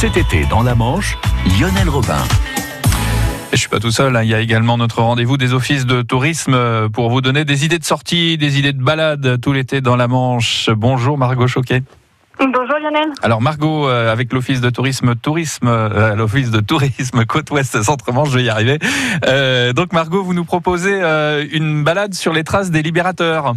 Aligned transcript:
Cet 0.00 0.16
été, 0.16 0.46
dans 0.46 0.62
la 0.62 0.74
Manche, 0.74 1.18
Lionel 1.60 1.90
Robin. 1.90 2.16
Je 3.52 3.56
suis 3.58 3.68
pas 3.68 3.80
tout 3.80 3.90
seul, 3.90 4.16
hein. 4.16 4.22
il 4.22 4.30
y 4.30 4.34
a 4.34 4.40
également 4.40 4.78
notre 4.78 5.02
rendez-vous 5.02 5.36
des 5.36 5.52
offices 5.52 5.84
de 5.84 6.00
tourisme 6.00 6.54
euh, 6.54 6.88
pour 6.88 7.10
vous 7.10 7.20
donner 7.20 7.44
des 7.44 7.66
idées 7.66 7.78
de 7.78 7.84
sortie, 7.84 8.38
des 8.38 8.58
idées 8.58 8.72
de 8.72 8.82
balade 8.82 9.38
tout 9.42 9.52
l'été 9.52 9.82
dans 9.82 9.96
la 9.96 10.08
Manche. 10.08 10.70
Bonjour 10.74 11.18
Margot 11.18 11.46
Choquet. 11.46 11.82
Bonjour 12.38 12.78
Lionel. 12.82 13.10
Alors 13.20 13.42
Margot, 13.42 13.90
euh, 13.90 14.10
avec 14.10 14.32
l'office 14.32 14.62
de 14.62 14.70
tourisme 14.70 15.14
tourisme, 15.16 15.68
euh, 15.68 16.14
l'office 16.14 16.50
de 16.50 16.60
tourisme 16.60 17.24
côte 17.28 17.50
ouest 17.50 17.82
centre 17.82 18.10
Manche, 18.10 18.30
je 18.30 18.38
vais 18.38 18.44
y 18.44 18.48
arriver. 18.48 18.78
Euh, 19.26 19.74
donc 19.74 19.92
Margot, 19.92 20.22
vous 20.22 20.32
nous 20.32 20.46
proposez 20.46 20.98
euh, 21.02 21.44
une 21.52 21.84
balade 21.84 22.14
sur 22.14 22.32
les 22.32 22.42
traces 22.42 22.70
des 22.70 22.80
libérateurs. 22.80 23.52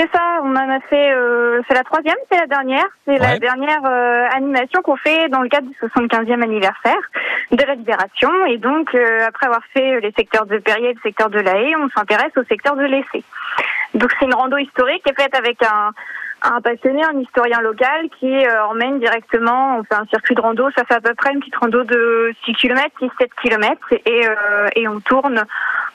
C'est 0.00 0.10
ça, 0.12 0.40
on 0.42 0.56
en 0.56 0.70
a 0.70 0.80
fait, 0.80 1.12
euh, 1.12 1.60
c'est 1.68 1.74
la 1.74 1.84
troisième, 1.84 2.16
c'est 2.32 2.38
la 2.38 2.46
dernière, 2.46 2.86
c'est 3.04 3.18
la 3.18 3.38
dernière 3.38 3.84
euh, 3.84 4.28
animation 4.34 4.80
qu'on 4.80 4.96
fait 4.96 5.28
dans 5.28 5.42
le 5.42 5.50
cadre 5.50 5.68
du 5.68 5.74
75e 5.74 6.42
anniversaire 6.42 7.02
de 7.52 7.62
la 7.62 7.74
Libération. 7.74 8.30
Et 8.46 8.56
donc, 8.56 8.94
euh, 8.94 9.26
après 9.28 9.44
avoir 9.44 9.60
fait 9.74 10.00
les 10.00 10.10
secteurs 10.12 10.46
de 10.46 10.56
Perrier 10.56 10.88
et 10.88 10.94
le 10.94 11.00
secteur 11.02 11.28
de 11.28 11.38
La 11.40 11.60
Haye, 11.60 11.76
on 11.76 11.90
s'intéresse 11.90 12.32
au 12.38 12.44
secteur 12.44 12.76
de 12.76 12.84
l'Essai. 12.84 13.22
Donc 13.92 14.10
c'est 14.18 14.24
une 14.24 14.32
rando 14.32 14.56
historique 14.56 15.02
qui 15.02 15.10
est 15.10 15.22
faite 15.22 15.34
avec 15.34 15.62
un, 15.62 15.90
un 16.42 16.60
passionné, 16.60 17.02
un 17.04 17.18
historien 17.18 17.60
local 17.60 18.08
qui 18.18 18.32
euh, 18.32 18.64
emmène 18.66 18.98
directement, 18.98 19.78
on 19.78 19.84
fait 19.84 19.94
un 20.00 20.06
circuit 20.06 20.34
de 20.34 20.40
rando, 20.40 20.70
ça 20.76 20.84
fait 20.84 20.94
à 20.94 21.00
peu 21.00 21.14
près 21.14 21.32
une 21.32 21.40
petite 21.40 21.56
rando 21.56 21.84
de 21.84 22.32
6 22.44 22.54
km, 22.54 22.86
6-7 23.00 23.28
km 23.42 23.92
et, 23.92 24.26
euh, 24.26 24.68
et 24.76 24.88
on 24.88 25.00
tourne 25.00 25.44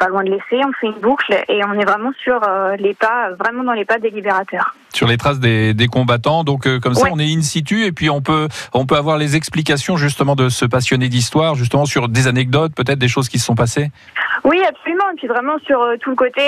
pas 0.00 0.08
loin 0.08 0.24
de 0.24 0.30
l'essai, 0.30 0.64
on 0.66 0.72
fait 0.80 0.86
une 0.86 1.00
boucle 1.00 1.32
et 1.48 1.60
on 1.64 1.74
est 1.78 1.84
vraiment 1.84 2.10
sur 2.24 2.40
euh, 2.48 2.74
les 2.76 2.94
pas, 2.94 3.30
vraiment 3.38 3.62
dans 3.62 3.74
les 3.74 3.84
pas 3.84 3.98
des 3.98 4.08
libérateurs. 4.10 4.74
Sur 4.94 5.06
les 5.06 5.18
traces 5.18 5.38
des, 5.38 5.74
des 5.74 5.86
combattants, 5.86 6.42
donc 6.42 6.66
euh, 6.66 6.80
comme 6.80 6.94
ça 6.94 7.04
Ouais. 7.04 7.10
on 7.12 7.18
est 7.20 7.32
in 7.36 7.42
situ 7.42 7.84
et 7.84 7.92
puis 7.92 8.08
on 8.10 8.22
peut 8.22 8.48
on 8.74 8.86
peut 8.86 8.96
avoir 8.96 9.18
les 9.18 9.36
explications 9.36 9.96
justement 9.96 10.34
de 10.34 10.48
ce 10.48 10.64
passionné 10.64 11.08
d'histoire, 11.08 11.54
justement 11.54 11.84
sur 11.84 12.08
des 12.08 12.26
anecdotes, 12.26 12.72
peut-être 12.74 12.98
des 12.98 13.08
choses 13.08 13.28
qui 13.28 13.38
se 13.38 13.44
sont 13.46 13.54
passées. 13.54 13.90
Oui, 14.44 14.58
absolument. 14.66 15.04
Et 15.12 15.16
puis 15.16 15.28
vraiment 15.28 15.58
sur 15.66 15.80
euh, 15.82 15.96
tout 16.00 16.10
le 16.10 16.16
côté, 16.16 16.42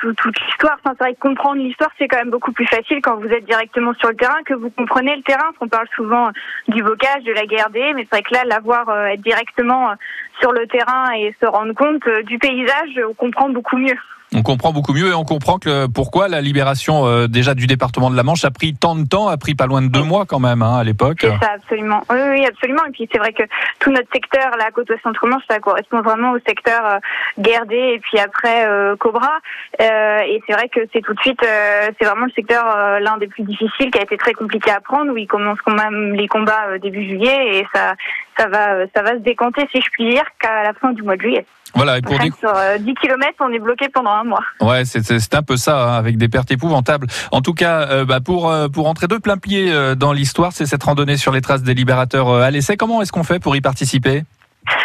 tout- 0.00 0.14
toute 0.14 0.34
l'histoire. 0.40 0.76
Enfin, 0.82 0.94
c'est 0.98 1.04
vrai 1.04 1.14
que 1.14 1.20
comprendre 1.20 1.60
l'histoire, 1.62 1.90
c'est 1.98 2.08
quand 2.08 2.16
même 2.18 2.30
beaucoup 2.30 2.52
plus 2.52 2.66
facile 2.66 3.00
quand 3.02 3.16
vous 3.16 3.28
êtes 3.28 3.44
directement 3.44 3.92
sur 4.00 4.08
le 4.08 4.16
terrain, 4.16 4.42
que 4.46 4.54
vous 4.54 4.70
comprenez 4.70 5.14
le 5.14 5.22
terrain. 5.22 5.50
On 5.60 5.68
parle 5.68 5.86
souvent 5.94 6.30
du 6.68 6.82
bocage, 6.82 7.22
de 7.24 7.32
la 7.32 7.44
guerre 7.46 7.68
des, 7.70 7.92
mais 7.94 8.02
c'est 8.10 8.16
vrai 8.16 8.22
que 8.22 8.34
là, 8.34 8.44
l'avoir 8.46 8.88
être 9.08 9.20
directement 9.22 9.90
sur 10.40 10.52
le 10.52 10.66
terrain 10.66 11.12
et 11.16 11.34
se 11.40 11.46
rendre 11.46 11.74
compte 11.74 12.06
euh, 12.06 12.22
du 12.22 12.38
paysage, 12.38 13.00
on 13.08 13.14
comprend 13.14 13.48
beaucoup 13.48 13.76
mieux. 13.76 13.96
On 14.36 14.42
comprend 14.42 14.72
beaucoup 14.72 14.92
mieux 14.92 15.10
et 15.10 15.14
on 15.14 15.24
comprend 15.24 15.58
que 15.58 15.86
pourquoi 15.86 16.26
la 16.26 16.40
libération 16.40 17.06
euh, 17.06 17.28
déjà 17.28 17.54
du 17.54 17.68
département 17.68 18.10
de 18.10 18.16
la 18.16 18.24
Manche 18.24 18.44
a 18.44 18.50
pris 18.50 18.74
tant 18.74 18.96
de 18.96 19.06
temps, 19.06 19.28
a 19.28 19.36
pris 19.36 19.54
pas 19.54 19.66
loin 19.66 19.80
de 19.80 19.86
deux 19.86 20.02
mois 20.02 20.24
quand 20.26 20.40
même 20.40 20.60
hein, 20.60 20.78
à 20.78 20.82
l'époque. 20.82 21.18
C'est 21.20 21.38
ça, 21.38 21.52
absolument. 21.54 22.02
Oui, 22.10 22.18
oui, 22.30 22.44
absolument. 22.44 22.84
Et 22.88 22.90
puis 22.90 23.08
c'est 23.12 23.18
vrai 23.18 23.32
que 23.32 23.44
tout 23.78 23.92
notre 23.92 24.08
secteur, 24.12 24.50
la 24.58 24.72
côte 24.72 24.90
ouest 24.90 25.02
centre-manche, 25.04 25.42
ça 25.48 25.60
correspond 25.60 26.00
vraiment 26.00 26.32
au 26.32 26.38
secteur 26.46 26.84
euh, 26.84 26.98
Guerdé 27.38 27.76
et 27.76 28.00
puis 28.00 28.18
après 28.18 28.66
euh, 28.66 28.96
Cobra. 28.96 29.38
Et 29.78 30.42
c'est 30.46 30.52
vrai 30.52 30.68
que 30.68 30.80
c'est 30.92 31.00
tout 31.00 31.14
de 31.14 31.20
suite, 31.20 31.40
c'est 31.42 32.04
vraiment 32.04 32.26
le 32.26 32.32
secteur 32.32 32.64
l'un 33.00 33.18
des 33.18 33.26
plus 33.26 33.42
difficiles, 33.42 33.90
qui 33.90 33.98
a 33.98 34.02
été 34.02 34.16
très 34.16 34.32
compliqué 34.32 34.70
à 34.70 34.80
prendre, 34.80 35.12
où 35.12 35.16
il 35.16 35.26
commence 35.26 35.58
quand 35.64 35.74
même 35.74 36.14
les 36.14 36.26
combats 36.26 36.78
début 36.80 37.04
juillet 37.04 37.58
et 37.58 37.66
ça, 37.74 37.94
ça 38.36 38.48
va, 38.48 38.74
euh, 38.74 38.86
ça 38.94 39.02
va 39.02 39.12
se 39.12 39.18
décanter, 39.22 39.66
si 39.72 39.80
je 39.80 39.88
puis 39.92 40.10
dire, 40.10 40.24
qu'à 40.40 40.62
la 40.62 40.72
fin 40.74 40.92
du 40.92 41.02
mois 41.02 41.16
de 41.16 41.22
juillet. 41.22 41.46
Voilà, 41.76 41.98
et 41.98 42.02
pour 42.02 42.16
que 42.16 42.24
Sur 42.38 42.54
euh, 42.54 42.78
10 42.78 42.94
km, 42.94 43.32
on 43.40 43.52
est 43.52 43.58
bloqué 43.58 43.88
pendant 43.88 44.12
un 44.12 44.22
mois. 44.22 44.44
ouais, 44.60 44.84
c'est- 44.84 45.02
c'est 45.04 45.18
c'est 45.18 45.34
un 45.34 45.42
peu 45.42 45.56
ça, 45.56 45.76
hein, 45.90 45.96
avec 45.96 46.16
des 46.18 46.28
pertes 46.28 46.50
épouvantables. 46.52 47.08
En 47.32 47.40
tout 47.42 47.52
cas, 47.54 47.88
euh, 47.90 48.04
bah, 48.04 48.20
pour 48.20 48.48
euh, 48.48 48.68
pour 48.68 48.86
entrer 48.88 49.08
de 49.08 49.16
plein 49.16 49.38
pied 49.38 49.72
euh, 49.72 49.96
dans 49.96 50.12
l'histoire, 50.12 50.52
c'est 50.52 50.66
cette 50.66 50.84
randonnée 50.84 51.16
sur 51.16 51.32
les 51.32 51.40
traces 51.40 51.64
des 51.64 51.74
libérateurs 51.74 52.28
euh, 52.28 52.42
à 52.42 52.50
l'essai. 52.52 52.76
Comment 52.76 53.02
est-ce 53.02 53.10
qu'on 53.10 53.24
fait 53.24 53.40
pour 53.40 53.56
y 53.56 53.60
participer? 53.60 54.22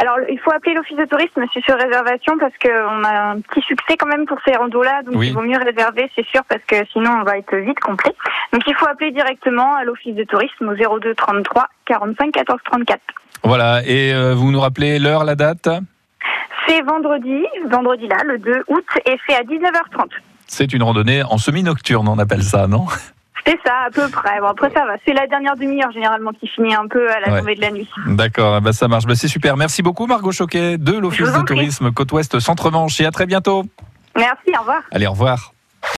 Alors, 0.00 0.16
il 0.28 0.38
faut 0.40 0.50
appeler 0.52 0.74
l'office 0.74 0.96
de 0.96 1.04
tourisme, 1.04 1.44
c'est 1.52 1.62
sur 1.64 1.76
réservation 1.76 2.36
parce 2.38 2.54
qu'on 2.60 3.04
a 3.04 3.32
un 3.32 3.40
petit 3.40 3.60
succès 3.62 3.96
quand 3.98 4.06
même 4.06 4.26
pour 4.26 4.38
ces 4.46 4.56
randos-là, 4.56 5.02
donc 5.04 5.14
Oui. 5.16 5.28
il 5.28 5.34
vaut 5.34 5.42
mieux 5.42 5.58
réserver, 5.58 6.10
c'est 6.16 6.26
sûr, 6.26 6.42
parce 6.48 6.62
que 6.66 6.76
sinon 6.92 7.10
on 7.20 7.24
va 7.24 7.38
être 7.38 7.54
vite 7.56 7.78
complet. 7.80 8.12
Donc 8.52 8.62
il 8.66 8.74
faut 8.74 8.86
appeler 8.86 9.10
directement 9.12 9.74
à 9.76 9.84
l'office 9.84 10.14
de 10.14 10.24
tourisme 10.24 10.68
au 10.70 10.98
02 10.98 11.14
33 11.14 11.68
45 11.84 12.32
14 12.32 12.60
34. 12.64 13.00
Voilà, 13.44 13.82
et 13.86 14.12
euh, 14.14 14.34
vous 14.34 14.50
nous 14.50 14.60
rappelez 14.60 14.98
l'heure, 14.98 15.24
la 15.24 15.34
date? 15.34 15.68
C'est 16.66 16.82
vendredi, 16.82 17.44
vendredi 17.68 18.06
là, 18.08 18.18
le 18.24 18.38
2 18.38 18.64
août, 18.68 18.84
et 19.06 19.16
c'est 19.28 19.34
à 19.36 19.42
19h30. 19.42 20.08
C'est 20.46 20.72
une 20.72 20.82
randonnée 20.82 21.22
en 21.22 21.38
semi-nocturne, 21.38 22.08
on 22.08 22.18
appelle 22.18 22.42
ça, 22.42 22.66
non? 22.66 22.86
C'est 23.50 23.58
ça, 23.66 23.74
à 23.86 23.90
peu 23.90 24.08
près. 24.08 24.38
Bon, 24.40 24.46
après 24.46 24.70
ça 24.70 24.86
va, 24.86 24.92
c'est 25.04 25.12
la 25.12 25.26
dernière 25.26 25.56
demi-heure 25.56 25.90
généralement 25.90 26.30
qui 26.30 26.46
finit 26.46 26.72
un 26.74 26.86
peu 26.86 27.10
à 27.10 27.18
la 27.18 27.32
Ouais. 27.32 27.40
tombée 27.40 27.54
de 27.56 27.60
la 27.60 27.72
nuit. 27.72 27.88
D'accord, 28.06 28.60
bah, 28.60 28.72
ça 28.72 28.86
marche. 28.86 29.06
Bah, 29.06 29.16
c'est 29.16 29.26
super. 29.26 29.56
Merci 29.56 29.82
beaucoup, 29.82 30.06
Margot 30.06 30.30
Choquet, 30.30 30.78
de 30.78 30.96
l'Office 30.96 31.32
de 31.32 31.42
tourisme 31.42 31.90
Côte-Ouest 31.92 32.38
Centre-Manche. 32.38 33.00
Et 33.00 33.06
à 33.06 33.10
très 33.10 33.26
bientôt. 33.26 33.64
Merci, 34.16 34.50
au 34.56 34.60
revoir. 34.60 34.82
Allez, 34.92 35.06
au 35.08 35.10
revoir. 35.12 35.52